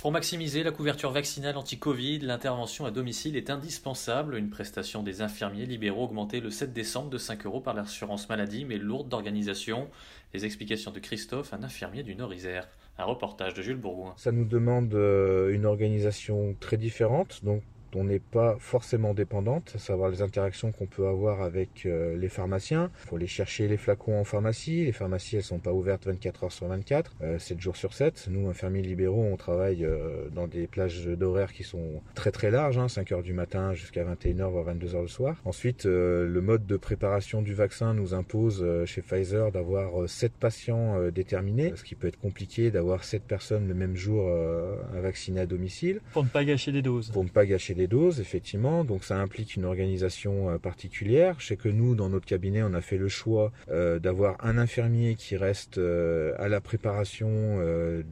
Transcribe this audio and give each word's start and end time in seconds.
Pour 0.00 0.12
maximiser 0.12 0.62
la 0.62 0.70
couverture 0.70 1.10
vaccinale 1.10 1.58
anti-Covid, 1.58 2.20
l'intervention 2.20 2.86
à 2.86 2.90
domicile 2.90 3.36
est 3.36 3.50
indispensable. 3.50 4.34
Une 4.36 4.48
prestation 4.48 5.02
des 5.02 5.20
infirmiers 5.20 5.66
libéraux 5.66 6.04
augmentée 6.04 6.40
le 6.40 6.50
7 6.50 6.72
décembre 6.72 7.10
de 7.10 7.18
5 7.18 7.44
euros 7.44 7.60
par 7.60 7.74
l'assurance 7.74 8.26
maladie, 8.30 8.64
mais 8.64 8.78
lourde 8.78 9.10
d'organisation. 9.10 9.90
Les 10.32 10.46
explications 10.46 10.90
de 10.90 11.00
Christophe, 11.00 11.52
un 11.52 11.62
infirmier 11.62 12.02
du 12.02 12.14
Nord-Isère. 12.14 12.66
Un 12.96 13.04
reportage 13.04 13.52
de 13.52 13.60
Jules 13.60 13.76
Bourgoin. 13.76 14.14
Ça 14.16 14.32
nous 14.32 14.46
demande 14.46 14.94
euh, 14.94 15.52
une 15.52 15.66
organisation 15.66 16.56
très 16.60 16.78
différente, 16.78 17.44
donc 17.44 17.62
on 17.94 18.04
n'est 18.04 18.20
pas 18.20 18.56
forcément 18.58 19.14
dépendante, 19.14 19.72
à 19.74 19.78
savoir 19.78 20.10
les 20.10 20.22
interactions 20.22 20.72
qu'on 20.72 20.86
peut 20.86 21.06
avoir 21.06 21.42
avec 21.42 21.86
euh, 21.86 22.16
les 22.16 22.28
pharmaciens. 22.28 22.90
Il 23.04 23.08
faut 23.08 23.16
aller 23.16 23.26
chercher 23.26 23.68
les 23.68 23.76
flacons 23.76 24.18
en 24.18 24.24
pharmacie. 24.24 24.84
Les 24.84 24.92
pharmacies, 24.92 25.36
elles 25.36 25.42
sont 25.42 25.58
pas 25.58 25.72
ouvertes 25.72 26.06
24 26.06 26.44
heures 26.44 26.52
sur 26.52 26.66
24, 26.66 27.16
euh, 27.22 27.38
7 27.38 27.60
jours 27.60 27.76
sur 27.76 27.94
7. 27.94 28.28
Nous, 28.30 28.48
infirmiers 28.48 28.82
libéraux, 28.82 29.24
on 29.24 29.36
travaille 29.36 29.84
euh, 29.84 30.28
dans 30.30 30.46
des 30.46 30.66
plages 30.66 31.06
d'horaires 31.06 31.52
qui 31.52 31.64
sont 31.64 32.02
très 32.14 32.30
très 32.30 32.50
larges, 32.50 32.78
hein, 32.78 32.88
5 32.88 33.12
heures 33.12 33.22
du 33.22 33.32
matin 33.32 33.74
jusqu'à 33.74 34.04
21h, 34.04 34.50
voire 34.50 34.64
22 34.64 34.94
heures 34.94 35.02
le 35.02 35.08
soir. 35.08 35.36
Ensuite, 35.44 35.86
euh, 35.86 36.26
le 36.26 36.40
mode 36.40 36.66
de 36.66 36.76
préparation 36.76 37.42
du 37.42 37.54
vaccin 37.54 37.94
nous 37.94 38.14
impose 38.14 38.60
euh, 38.62 38.86
chez 38.86 39.02
Pfizer 39.02 39.50
d'avoir 39.52 40.08
7 40.08 40.32
patients 40.32 40.96
euh, 40.98 41.10
déterminés, 41.10 41.72
ce 41.76 41.84
qui 41.84 41.94
peut 41.94 42.08
être 42.08 42.18
compliqué 42.18 42.70
d'avoir 42.70 43.04
7 43.04 43.22
personnes 43.22 43.68
le 43.68 43.74
même 43.74 43.96
jour 43.96 44.26
euh, 44.28 44.76
à 44.96 45.00
vacciner 45.00 45.40
à 45.40 45.46
domicile. 45.46 46.00
Pour 46.12 46.24
ne 46.24 46.28
pas 46.28 46.44
gâcher 46.44 46.72
des 46.72 46.82
doses. 46.82 47.10
Pour 47.10 47.24
ne 47.24 47.28
pas 47.28 47.46
gâcher 47.46 47.74
des 47.74 47.79
doses, 47.86 48.20
effectivement. 48.20 48.84
Donc 48.84 49.04
ça 49.04 49.18
implique 49.18 49.56
une 49.56 49.64
organisation 49.64 50.50
euh, 50.50 50.58
particulière. 50.58 51.36
Je 51.38 51.46
sais 51.46 51.56
que 51.56 51.68
nous, 51.68 51.94
dans 51.94 52.08
notre 52.08 52.26
cabinet, 52.26 52.62
on 52.62 52.74
a 52.74 52.80
fait 52.80 52.98
le 52.98 53.08
choix 53.08 53.52
euh, 53.70 53.98
d'avoir 53.98 54.36
un 54.44 54.58
infirmier 54.58 55.14
qui 55.14 55.36
reste 55.36 55.78
euh, 55.78 56.34
à 56.38 56.48
la 56.48 56.60
préparation 56.60 57.20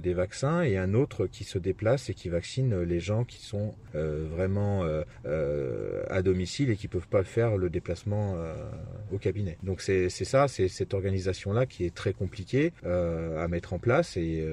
des 0.02 0.14
vaccins 0.14 0.62
et 0.62 0.76
un 0.76 0.94
autre 0.94 1.26
qui 1.26 1.44
se 1.44 1.58
déplace 1.58 2.10
et 2.10 2.14
qui 2.14 2.28
vaccine 2.28 2.82
les 2.82 3.00
gens 3.00 3.24
qui 3.24 3.44
sont 3.44 3.74
vraiment 3.94 4.84
à 6.08 6.22
domicile 6.22 6.70
et 6.70 6.76
qui 6.76 6.88
peuvent 6.88 7.08
pas 7.08 7.22
faire 7.24 7.56
le 7.56 7.70
déplacement 7.70 8.36
au 9.12 9.18
cabinet. 9.18 9.58
Donc 9.62 9.80
c'est 9.80 10.08
ça, 10.08 10.48
c'est 10.48 10.68
cette 10.68 10.94
organisation-là 10.94 11.66
qui 11.66 11.84
est 11.84 11.94
très 11.94 12.12
compliquée 12.12 12.72
à 12.84 13.48
mettre 13.48 13.72
en 13.72 13.78
place 13.78 14.16
et, 14.16 14.46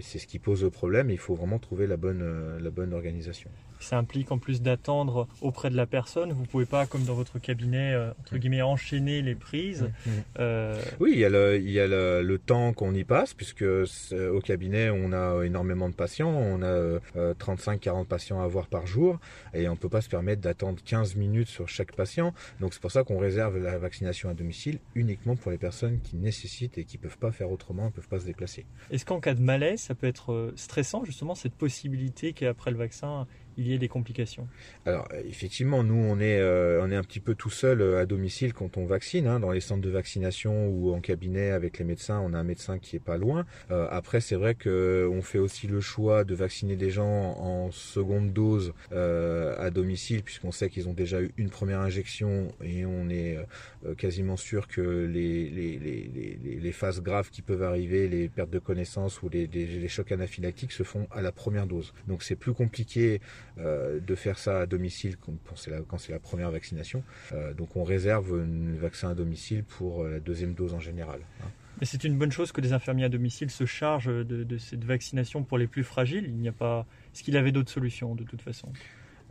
c'est 0.00 0.18
ce 0.18 0.26
qui 0.26 0.38
pose 0.38 0.62
le 0.62 0.70
problème. 0.70 1.10
Il 1.10 1.18
faut 1.18 1.34
vraiment 1.34 1.58
trouver 1.58 1.86
la 1.86 1.96
bonne, 1.96 2.58
la 2.58 2.70
bonne 2.70 2.92
organisation. 2.92 3.50
Ça 3.82 3.98
implique 3.98 4.30
en 4.30 4.38
plus 4.38 4.51
d'attendre 4.60 5.26
auprès 5.40 5.70
de 5.70 5.76
la 5.76 5.86
personne. 5.86 6.32
Vous 6.32 6.44
pouvez 6.44 6.66
pas, 6.66 6.86
comme 6.86 7.04
dans 7.04 7.14
votre 7.14 7.38
cabinet, 7.38 7.94
euh, 7.94 8.10
entre 8.20 8.36
guillemets, 8.36 8.60
enchaîner 8.62 9.22
les 9.22 9.34
prises. 9.34 9.88
Euh, 10.38 10.80
Oui, 11.00 11.10
il 11.14 11.18
y 11.18 11.24
a 11.24 11.28
le, 11.30 11.56
il 11.58 11.70
y 11.70 11.80
a 11.80 11.86
le, 11.86 12.22
le 12.22 12.38
temps 12.38 12.72
qu'on 12.72 12.94
y 12.94 13.04
passe, 13.04 13.34
puisque 13.34 13.64
c'est- 13.86 14.28
au 14.28 14.40
cabinet, 14.40 14.90
on 14.90 15.12
a 15.12 15.42
énormément 15.44 15.88
de 15.88 15.94
patients. 15.94 16.30
On 16.30 16.62
a 16.62 16.66
euh, 16.66 16.98
35-40 17.38 18.06
patients 18.06 18.40
à 18.42 18.46
voir 18.46 18.66
par 18.66 18.86
jour, 18.86 19.18
et 19.54 19.68
on 19.68 19.76
peut 19.76 19.88
pas 19.88 20.00
se 20.00 20.08
permettre 20.08 20.40
d'attendre 20.42 20.78
15 20.84 21.16
minutes 21.16 21.48
sur 21.48 21.68
chaque 21.68 21.94
patient. 21.94 22.34
Donc 22.60 22.74
c'est 22.74 22.80
pour 22.82 22.90
ça 22.92 23.04
qu'on 23.04 23.18
réserve 23.18 23.58
la 23.58 23.78
vaccination 23.78 24.28
à 24.28 24.34
domicile 24.34 24.78
uniquement 24.94 25.36
pour 25.36 25.50
les 25.50 25.58
personnes 25.58 26.00
qui 26.02 26.16
nécessitent 26.16 26.78
et 26.78 26.84
qui 26.84 26.98
peuvent 26.98 27.18
pas 27.18 27.32
faire 27.32 27.50
autrement, 27.50 27.86
ne 27.86 27.90
peuvent 27.90 28.08
pas 28.08 28.18
se 28.18 28.26
déplacer. 28.26 28.66
Est-ce 28.90 29.04
qu'en 29.04 29.20
cas 29.20 29.34
de 29.34 29.40
malaise, 29.42 29.80
ça 29.80 29.94
peut 29.94 30.06
être 30.06 30.32
euh, 30.32 30.52
stressant, 30.56 31.04
justement, 31.04 31.34
cette 31.34 31.54
possibilité 31.54 32.32
qu'après 32.32 32.70
le 32.70 32.76
vaccin, 32.76 33.26
il 33.56 33.68
y 33.68 33.74
ait 33.74 33.78
des 33.78 33.88
complications 33.88 34.48
Alors 34.86 35.08
effectivement, 35.24 35.82
nous 35.82 35.94
on 35.94 36.18
est 36.20 36.38
euh, 36.38 36.82
on 36.82 36.90
est 36.90 36.96
un 36.96 37.02
petit 37.02 37.20
peu 37.20 37.34
tout 37.34 37.50
seul 37.50 37.80
euh, 37.80 38.00
à 38.00 38.06
domicile 38.06 38.52
quand 38.52 38.76
on 38.76 38.86
vaccine, 38.86 39.26
hein, 39.26 39.40
dans 39.40 39.50
les 39.50 39.60
centres 39.60 39.82
de 39.82 39.90
vaccination 39.90 40.68
ou 40.68 40.92
en 40.92 41.00
cabinet 41.00 41.50
avec 41.50 41.78
les 41.78 41.84
médecins. 41.84 42.20
On 42.24 42.32
a 42.34 42.38
un 42.38 42.44
médecin 42.44 42.78
qui 42.78 42.96
est 42.96 43.04
pas 43.04 43.16
loin. 43.16 43.44
Euh, 43.70 43.86
après, 43.90 44.20
c'est 44.20 44.36
vrai 44.36 44.54
que 44.54 45.08
on 45.12 45.22
fait 45.22 45.38
aussi 45.38 45.66
le 45.66 45.80
choix 45.80 46.24
de 46.24 46.34
vacciner 46.34 46.76
des 46.76 46.90
gens 46.90 47.04
en 47.38 47.70
seconde 47.70 48.32
dose 48.32 48.72
à 48.90 49.70
domicile, 49.70 50.22
puisqu'on 50.22 50.52
sait 50.52 50.68
qu'ils 50.68 50.88
ont 50.88 50.92
déjà 50.92 51.20
eu 51.20 51.32
une 51.36 51.50
première 51.50 51.80
injection 51.80 52.48
et 52.62 52.84
on 52.84 53.08
est 53.08 53.38
quasiment 53.96 54.36
sûr 54.36 54.68
que 54.68 54.80
les, 54.80 55.48
les, 56.72 56.78
phases 56.78 57.02
graves 57.02 57.30
qui 57.30 57.42
peuvent 57.42 57.62
arriver, 57.62 58.08
les 58.08 58.28
pertes 58.28 58.50
de 58.50 58.58
connaissance 58.58 59.22
ou 59.22 59.28
les, 59.28 59.88
chocs 59.88 60.10
anaphylactiques 60.10 60.72
se 60.72 60.82
font 60.82 61.06
à 61.10 61.20
la 61.20 61.32
première 61.32 61.66
dose. 61.66 61.92
Donc 62.08 62.22
c'est 62.22 62.36
plus 62.36 62.54
compliqué 62.54 63.20
euh, 63.58 64.00
de 64.00 64.14
faire 64.14 64.38
ça 64.38 64.60
à 64.60 64.66
domicile 64.66 65.16
quand 65.18 65.56
c'est 65.56 65.70
la, 66.10 66.18
première 66.18 66.50
vaccination. 66.50 67.04
Euh, 67.32 67.52
donc 67.52 67.76
on 67.76 67.84
réserve 67.84 68.40
un 68.40 68.80
vaccin 68.80 69.10
à 69.10 69.14
domicile 69.14 69.64
pour 69.64 70.02
euh, 70.02 70.12
la 70.12 70.20
deuxième 70.20 70.54
dose 70.54 70.72
en 70.74 70.80
général. 70.80 71.20
hein. 71.42 71.48
C'est 71.84 72.04
une 72.04 72.16
bonne 72.16 72.30
chose 72.30 72.52
que 72.52 72.60
les 72.60 72.72
infirmiers 72.72 73.04
à 73.04 73.08
domicile 73.08 73.50
se 73.50 73.66
chargent 73.66 74.06
de, 74.06 74.44
de 74.44 74.58
cette 74.58 74.84
vaccination 74.84 75.42
pour 75.42 75.58
les 75.58 75.66
plus 75.66 75.82
fragiles. 75.82 76.26
Il 76.28 76.36
n'y 76.36 76.48
a 76.48 76.52
pas. 76.52 76.86
Est-ce 77.12 77.24
qu'il 77.24 77.36
avait 77.36 77.50
d'autres 77.50 77.72
solutions 77.72 78.14
de 78.14 78.22
toute 78.22 78.40
façon? 78.40 78.72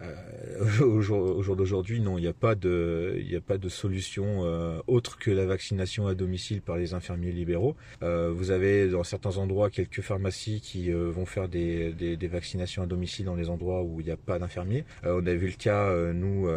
Euh, 0.02 0.32
au 0.82 1.02
jour, 1.02 1.38
au 1.38 1.42
jour 1.42 1.56
d'aujourd'hui, 1.56 2.00
non, 2.02 2.18
il 2.18 2.22
n'y 2.22 2.28
a 2.28 2.34
pas 2.34 2.56
de, 2.56 3.16
il 3.20 3.28
n'y 3.28 3.36
a 3.36 3.42
pas 3.42 3.58
de 3.58 3.70
solution 3.70 4.46
euh, 4.46 4.80
autre 4.88 5.18
que 5.18 5.32
la 5.32 5.46
vaccination 5.46 6.08
à 6.08 6.16
domicile 6.16 6.62
par 6.62 6.78
les 6.78 6.94
infirmiers 6.94 7.32
libéraux. 7.32 7.76
Euh, 8.04 8.32
vous 8.34 8.52
avez 8.52 8.90
dans 8.90 9.04
certains 9.04 9.38
endroits 9.38 9.70
quelques 9.70 10.02
pharmacies 10.02 10.62
qui 10.62 10.92
euh, 10.92 11.10
vont 11.12 11.26
faire 11.26 11.48
des, 11.48 11.92
des, 11.94 12.18
des 12.18 12.28
vaccinations 12.28 12.84
à 12.84 12.86
domicile 12.86 13.26
dans 13.26 13.36
les 13.36 13.50
endroits 13.50 13.84
où 13.84 14.00
il 14.00 14.06
n'y 14.06 14.12
a 14.12 14.18
pas 14.18 14.40
d'infirmiers. 14.40 14.86
Euh, 15.06 15.20
on 15.22 15.26
a 15.26 15.34
vu 15.34 15.48
le 15.48 15.54
cas, 15.54 15.92
nous, 16.14 16.50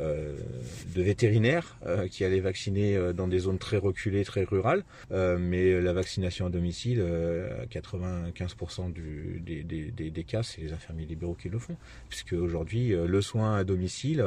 euh, 0.00 0.36
de 0.94 1.02
vétérinaires 1.02 1.76
euh, 1.86 2.08
qui 2.08 2.24
allaient 2.24 2.40
vacciner 2.40 2.96
euh, 2.96 3.12
dans 3.12 3.28
des 3.28 3.40
zones 3.40 3.58
très 3.58 3.76
reculées, 3.76 4.24
très 4.24 4.44
rurales, 4.44 4.84
mais 5.10 5.80
la 5.80 5.92
vaccination 5.92 6.46
à 6.46 6.50
domicile, 6.50 7.00
euh, 7.00 7.62
à 7.62 7.66
95% 7.66 8.92
du, 8.92 9.40
des, 9.40 10.24
cas, 10.24 10.42
c'est 10.42 10.60
les 10.60 10.72
infirmiers 10.72 11.06
libéraux 11.06 11.34
qui 11.34 11.48
le 11.48 11.58
font, 11.58 11.76
puisque 12.08 12.32
aujourd'hui 12.32 12.90
le 12.90 13.22
soin 13.22 13.56
à 13.56 13.64
domicile, 13.64 14.24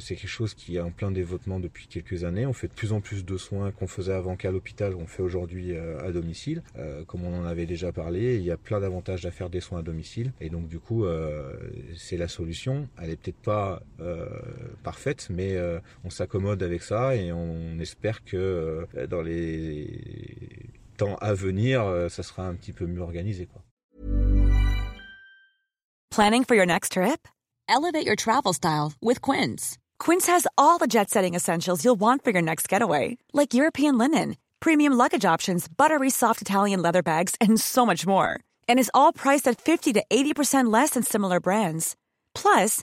c'est 0.00 0.16
quelque 0.16 0.28
chose 0.28 0.54
qui 0.54 0.76
est 0.76 0.80
en 0.80 0.90
plein 0.90 1.10
développement 1.10 1.60
depuis 1.60 1.86
quelques 1.86 2.24
années. 2.24 2.46
On 2.46 2.52
fait 2.52 2.68
de 2.68 2.74
plus 2.74 2.92
en 2.92 3.00
plus 3.00 3.24
de 3.24 3.36
soins 3.36 3.70
qu'on 3.70 3.86
faisait 3.86 4.12
avant 4.12 4.36
qu'à 4.36 4.50
l'hôpital, 4.50 4.94
on 4.94 5.06
fait 5.06 5.22
aujourd'hui 5.22 5.76
à 5.76 6.10
domicile. 6.12 6.62
Comme 7.06 7.24
on 7.24 7.40
en 7.40 7.44
avait 7.44 7.66
déjà 7.66 7.92
parlé, 7.92 8.36
il 8.36 8.42
y 8.42 8.50
a 8.50 8.56
plein 8.56 8.80
d'avantages 8.80 9.26
à 9.26 9.30
faire 9.30 9.50
des 9.50 9.60
soins 9.60 9.80
à 9.80 9.82
domicile, 9.82 10.32
et 10.40 10.50
donc 10.50 10.68
du 10.68 10.78
coup, 10.78 11.04
c'est 11.96 12.16
la 12.16 12.28
solution. 12.28 12.88
Elle 13.00 13.10
est 13.10 13.16
peut-être 13.16 13.42
pas 13.42 13.82
parfaite, 14.82 15.28
mais 15.30 15.56
euh, 15.56 15.80
on 16.04 16.10
s'accommode 16.10 16.62
avec 16.62 16.82
ça 16.82 17.16
et 17.16 17.32
on 17.32 17.78
espère 17.78 18.24
que 18.24 18.36
euh, 18.36 19.06
dans 19.06 19.22
les 19.22 20.70
temps 20.96 21.16
à 21.20 21.34
venir, 21.34 21.82
euh, 21.82 22.08
ça 22.08 22.22
sera 22.22 22.46
un 22.46 22.54
petit 22.54 22.72
peu 22.72 22.86
mieux 22.86 23.00
organisé. 23.00 23.46
Quoi. 23.46 23.62
Planning 26.10 26.44
for 26.44 26.54
your 26.54 26.66
next 26.66 26.92
trip? 26.92 27.26
Elevate 27.68 28.04
your 28.04 28.16
travel 28.16 28.52
style 28.52 28.92
with 29.00 29.20
Quince. 29.22 29.78
Quince 29.98 30.26
has 30.26 30.46
all 30.58 30.78
the 30.78 30.86
jet 30.86 31.08
setting 31.08 31.34
essentials 31.34 31.84
you'll 31.84 31.98
want 31.98 32.22
for 32.22 32.32
your 32.32 32.42
next 32.42 32.68
getaway, 32.68 33.16
like 33.32 33.54
European 33.54 33.96
linen, 33.96 34.36
premium 34.60 34.92
luggage 34.92 35.24
options, 35.24 35.66
buttery 35.68 36.10
soft 36.10 36.42
Italian 36.42 36.82
leather 36.82 37.02
bags, 37.02 37.34
and 37.40 37.58
so 37.58 37.86
much 37.86 38.06
more. 38.06 38.38
And 38.68 38.78
is 38.78 38.90
all 38.92 39.12
priced 39.12 39.48
at 39.48 39.60
50 39.60 39.94
to 39.94 40.04
80% 40.10 40.70
less 40.72 40.90
than 40.90 41.02
similar 41.02 41.40
brands. 41.40 41.96
Plus, 42.34 42.82